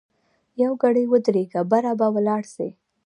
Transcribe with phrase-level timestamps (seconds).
[0.63, 2.67] یوګړی ودریږه باره به ولاړ سی.